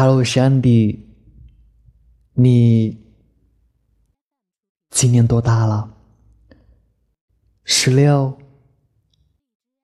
[0.00, 1.12] Hello，我是安迪。
[2.34, 3.04] 你
[4.90, 5.92] 今年多大了？
[7.64, 8.40] 十六、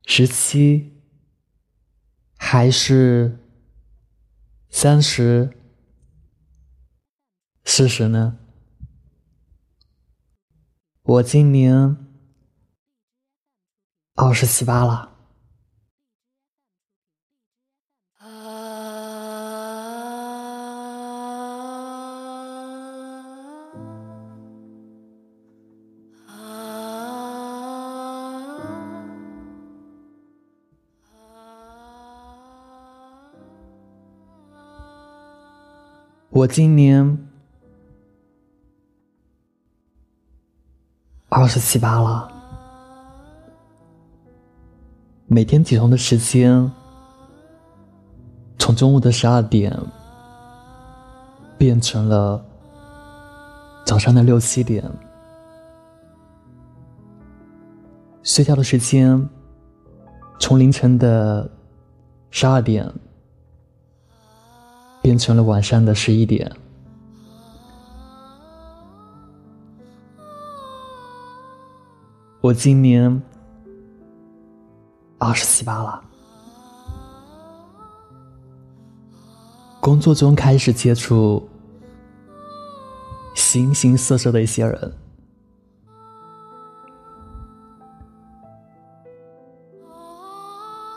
[0.07, 1.03] 十七，
[2.37, 3.41] 还是
[4.71, 5.59] 三十、
[7.65, 8.39] 四十呢？
[11.03, 11.96] 我今年
[14.15, 15.14] 二十七八了。
[36.34, 37.16] 我今年
[41.29, 42.29] 二十七八了，
[45.29, 46.69] 每天起床的时间
[48.59, 49.73] 从中午的十二点
[51.57, 52.45] 变成了
[53.87, 54.85] 早上的六七点，
[58.24, 59.30] 睡觉的时间
[60.40, 61.49] 从凌晨的
[62.32, 62.93] 十二点。
[65.05, 66.50] 变成了晚上的十一点。
[72.41, 73.22] 我今年
[75.19, 76.03] 二十七八了，
[79.78, 81.47] 工作中开始接触
[83.34, 84.94] 形形色色的一些人。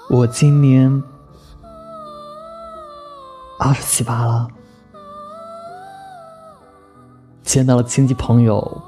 [0.09, 1.03] 我今年。
[3.67, 4.47] 二十七八了，
[7.43, 8.81] 见到了亲戚朋友，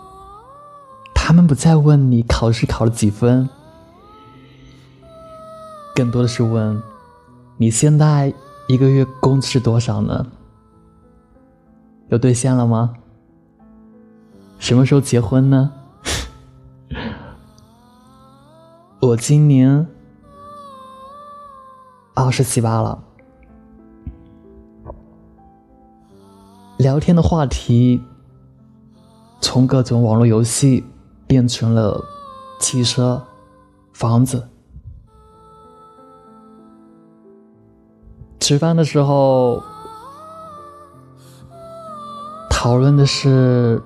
[1.13, 3.49] 他们不再问你考试考了几分，
[5.93, 6.81] 更多的是问
[7.57, 8.33] 你现在
[8.69, 10.25] 一个月工资是多少呢？
[12.07, 12.93] 有对象了吗？
[14.59, 15.73] 什么时候结婚呢？
[19.01, 19.85] 我今年
[22.13, 23.03] 二十七八了。
[26.79, 28.01] 聊天的话题
[29.41, 30.85] 从各种网络游戏
[31.27, 32.01] 变成了
[32.61, 33.21] 汽车、
[33.91, 34.47] 房子。
[38.39, 39.61] 吃饭的时候
[42.49, 43.81] 讨论的是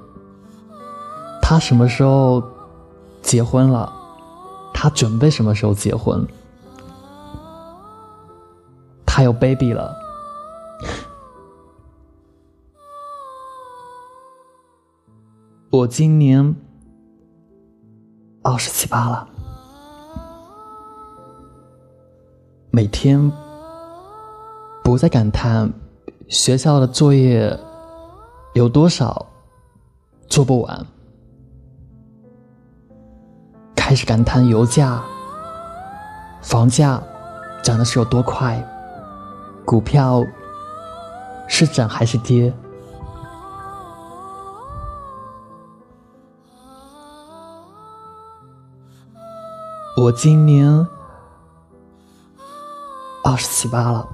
[1.41, 2.43] 他什么时候
[3.23, 3.91] 结婚了，
[4.71, 6.23] 他准备什么时候结婚，
[9.03, 10.02] 他有 baby 了。
[15.73, 16.55] 我今年
[18.43, 19.27] 二十七八了，
[22.69, 23.31] 每天
[24.83, 25.73] 不再感叹
[26.27, 27.59] 学校的作业
[28.53, 29.25] 有多少
[30.27, 30.85] 做不完，
[33.75, 35.03] 开始感叹油价、
[36.43, 37.01] 房价
[37.63, 38.63] 涨的是有多快，
[39.65, 40.23] 股票
[41.47, 42.53] 是涨还是跌。
[50.03, 50.67] 我今年
[53.23, 54.05] 二十七八了，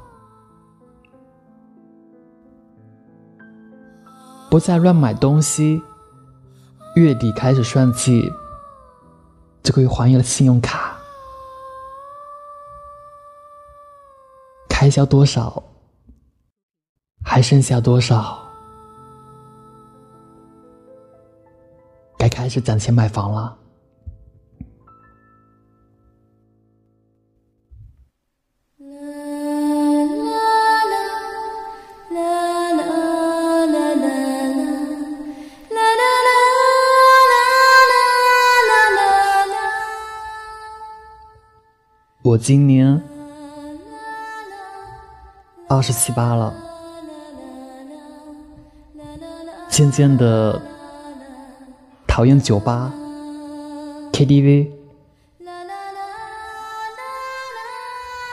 [4.52, 5.82] 不再乱买东西。
[6.96, 8.32] 月底开始算计，
[9.64, 10.96] 这个月还了信用卡，
[14.70, 15.64] 开销多少，
[17.26, 18.38] 还剩下多少？
[22.16, 23.58] 该开始攒钱买房了。
[42.42, 43.02] 今年
[45.68, 46.54] 二十七八了，
[49.70, 50.60] 渐渐的
[52.08, 52.92] 讨厌酒吧、
[54.14, 54.72] KTV，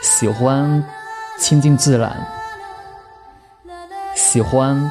[0.00, 0.82] 喜欢
[1.38, 2.26] 亲近自然，
[4.14, 4.90] 喜欢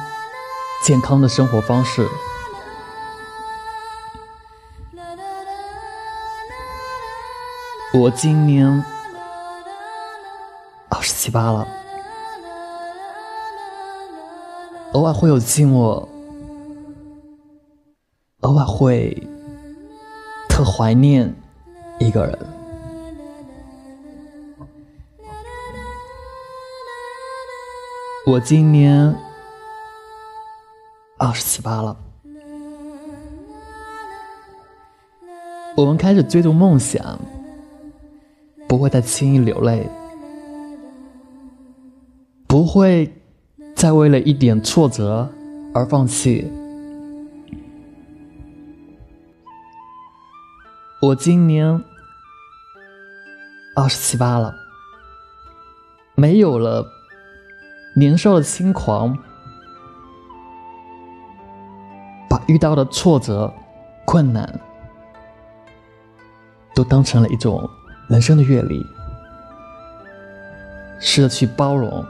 [0.84, 2.06] 健康的生活方式。
[7.94, 8.84] 我今年。
[11.06, 11.64] 十七八了，
[14.92, 16.04] 偶尔会有寂寞，
[18.40, 19.16] 偶尔会
[20.48, 21.32] 特怀念
[22.00, 22.36] 一个人。
[28.26, 29.14] 我今年
[31.18, 31.96] 二十七八了，
[35.76, 37.16] 我们开始追逐梦想，
[38.66, 39.88] 不会再轻易流泪，
[42.56, 43.14] 不会
[43.74, 45.30] 再为了一点挫折
[45.74, 46.50] 而放弃。
[51.02, 51.84] 我今年
[53.76, 54.54] 二十七八了，
[56.14, 56.82] 没有了
[57.94, 59.14] 年少的轻狂，
[62.30, 63.52] 把遇到的挫折、
[64.06, 64.58] 困难
[66.74, 67.68] 都当成了一种
[68.08, 68.82] 人生的阅历，
[70.98, 72.02] 试着去包容，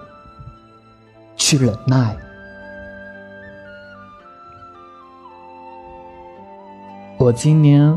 [1.46, 2.16] 去忍耐。
[7.18, 7.96] 我今年。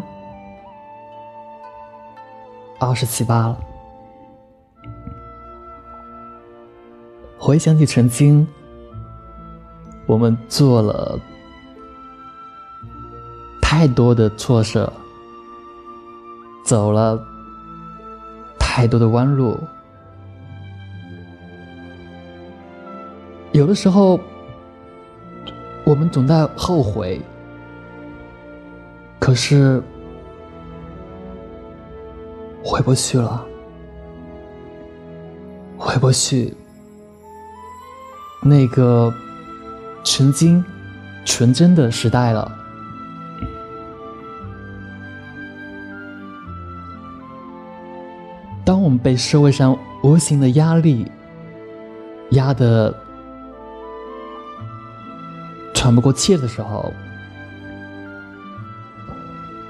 [2.78, 3.58] 二十七八了，
[7.38, 8.48] 回想起曾经，
[10.06, 11.20] 我们做了
[13.62, 14.90] 太多的错事，
[16.64, 17.20] 走了
[18.58, 19.60] 太多的弯路，
[23.52, 24.20] 有的时候
[25.84, 27.22] 我们总在后悔，
[29.20, 29.84] 可是。
[32.62, 33.44] 回不去了，
[35.78, 36.54] 回不去
[38.44, 39.12] 那个
[40.04, 40.64] 曾经
[41.26, 42.52] 纯真的时代了。
[48.66, 51.10] 当我们被社会上无形的压力
[52.32, 52.94] 压得
[55.80, 56.92] 喘不过气的时候，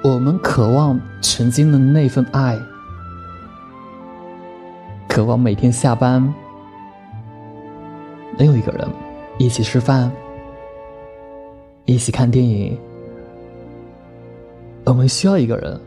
[0.02, 2.60] 我们渴望曾经的那份爱。
[5.08, 6.34] 渴望每天下班
[8.40, 8.88] 能有一个人
[9.38, 10.12] 一起吃饭，
[11.86, 12.76] 一起看电影。
[14.86, 15.80] 我们需要一个人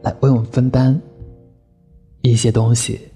[0.00, 0.98] 来为我们分担
[2.22, 3.10] 一些东西。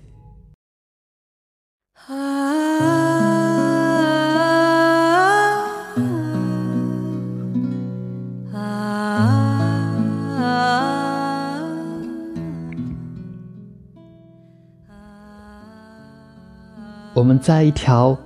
[17.22, 18.18] 我们在一条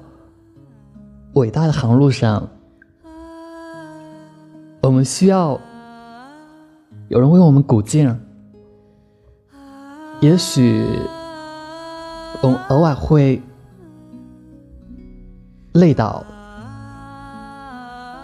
[1.35, 2.49] 伟大的航路上，
[4.81, 5.61] 我们需要
[7.09, 8.19] 有人为我们鼓劲。
[10.21, 10.83] 也许
[12.41, 13.43] 我们偶尔会
[15.75, 16.25] 累倒，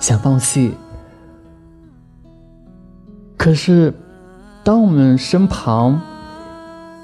[0.00, 0.74] 想放弃。
[3.36, 3.92] 可是，
[4.64, 6.00] 当我们身旁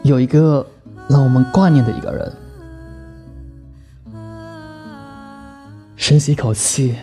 [0.05, 0.67] 有一个
[1.06, 2.32] 让我们挂念的一个人。
[6.08, 6.96] 深吸一口气，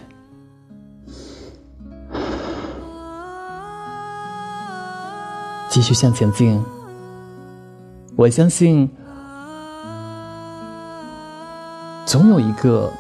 [5.69, 6.59] 继续向前进。
[8.15, 8.89] 我相信，
[12.03, 12.91] 总有一个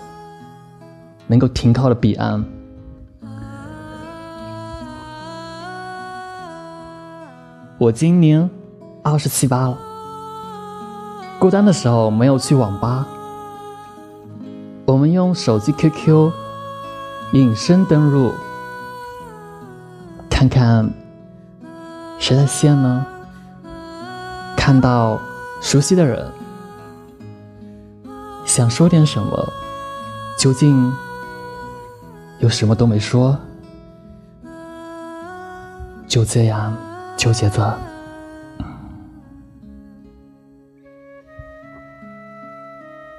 [1.25, 2.45] 能够停靠的彼岸。
[7.79, 8.47] 我今年
[9.01, 9.77] 二十七八了，
[11.39, 13.07] 孤单的时候没有去网吧。
[14.95, 16.31] 我们用手机 QQ
[17.33, 18.31] 隐身登录，
[20.29, 20.89] 看看
[22.17, 23.05] 谁在线呢？
[24.55, 25.19] 看到
[25.59, 26.31] 熟悉的人，
[28.45, 29.51] 想说点什么，
[30.39, 30.93] 究竟
[32.39, 33.37] 又什么都没说，
[36.07, 36.73] 就这样
[37.17, 37.77] 纠结着。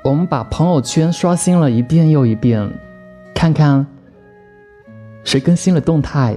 [0.06, 2.72] 我们把朋友圈刷新了一遍又一遍，
[3.34, 3.84] 看看
[5.24, 6.36] 谁更新了动态，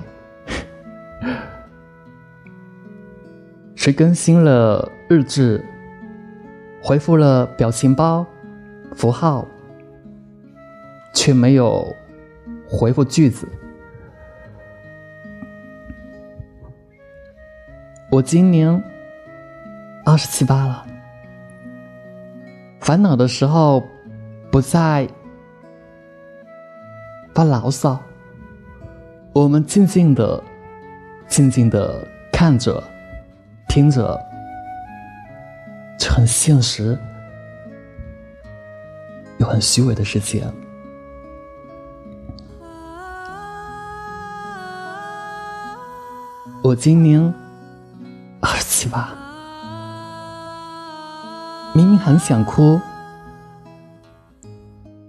[3.77, 5.63] 谁更新了日志，
[6.81, 8.25] 回复了表情包、
[8.95, 9.45] 符号，
[11.13, 11.95] 却没有
[12.67, 13.47] 回复句子。
[18.09, 18.83] 我今年
[20.03, 20.87] 二十七八了。
[22.89, 23.83] 烦恼的时候，
[24.51, 25.07] 不再
[27.35, 27.99] 发牢骚。
[29.31, 30.43] 我们静静的、
[31.27, 32.03] 静静的
[32.33, 32.83] 看着、
[33.67, 34.19] 听着，
[35.99, 36.97] 这很现实
[39.37, 40.43] 又很虚伪的世界。
[46.63, 47.21] 我今年
[48.41, 49.18] 二十七八。
[51.99, 52.79] 很想哭，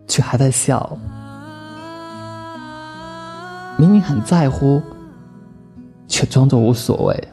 [0.07, 0.99] 却还在笑。
[3.77, 4.83] 明明很在乎，
[6.07, 7.29] 却装作无所谓。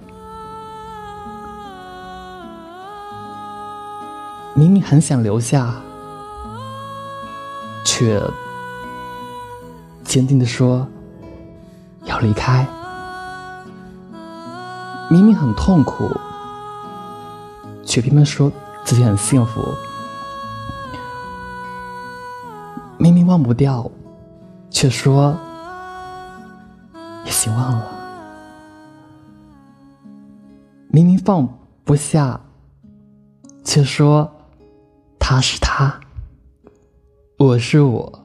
[4.54, 5.76] 明明很想留下，
[7.84, 8.22] 却
[10.04, 10.88] 坚定的说
[12.06, 12.66] 要离开。
[15.10, 16.10] 明明很痛苦，
[17.86, 18.52] 却偏偏说
[18.88, 19.62] 自己很幸福。
[22.98, 23.92] 明明忘不掉，
[24.70, 25.38] 却说。
[27.26, 27.86] 已经忘了。
[30.88, 31.46] 明明放
[31.84, 32.40] 不下，
[33.66, 34.32] 却说
[35.20, 36.00] 他是他，
[37.38, 38.17] 我是我。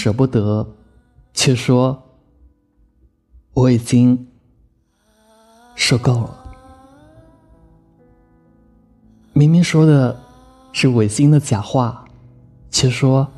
[0.00, 0.66] 舍不得，
[1.34, 2.02] 却说
[3.52, 4.28] 我已经
[5.74, 6.54] 受够了。
[9.34, 10.18] 明明说的
[10.72, 12.06] 是违心的假话，
[12.70, 13.30] 却说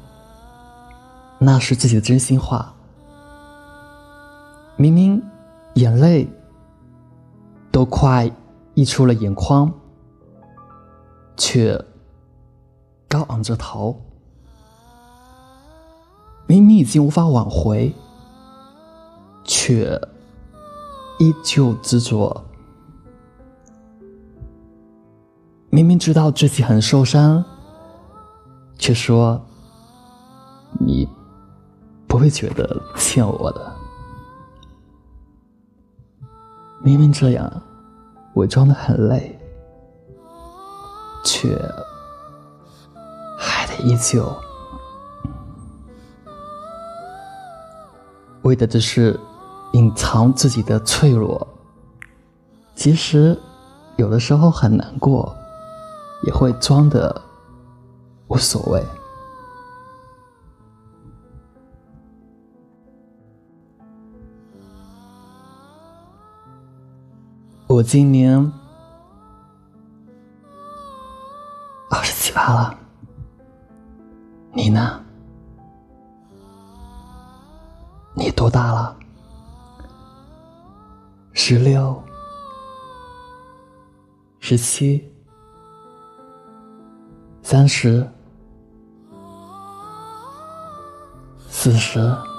[1.40, 2.72] 那是自己的真心话。
[4.76, 5.20] 明明
[5.74, 6.28] 眼泪
[7.72, 8.30] 都快
[8.74, 9.72] 溢出了眼眶，
[11.36, 11.84] 却
[13.08, 14.00] 高昂着头。
[16.52, 17.90] 明明已经无法挽回，
[19.42, 19.98] 却
[21.18, 22.44] 依旧执着。
[25.70, 27.42] 明明知道自己很受伤，
[28.76, 29.40] 却说
[30.78, 31.08] 你
[32.06, 33.72] 不会觉得欠我的。
[36.82, 37.50] 明明这样
[38.34, 39.40] 伪装的很累，
[41.24, 41.58] 却
[43.38, 44.30] 还得依旧。
[48.52, 49.18] 为的只是
[49.72, 51.48] 隐藏自己的脆弱，
[52.74, 53.34] 其实
[53.96, 55.34] 有的时候很难过，
[56.26, 57.18] 也会装的
[58.28, 58.84] 无所谓。
[67.68, 68.52] 我今年
[71.88, 72.78] 二十七八了，
[74.52, 75.02] 你呢？
[78.14, 78.96] 你多大了？
[81.32, 82.02] 十六、
[84.38, 85.10] 十七、
[87.42, 88.06] 三十、
[91.48, 92.31] 四十。